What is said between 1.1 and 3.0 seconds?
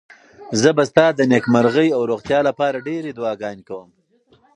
د نېکمرغۍ او روغتیا لپاره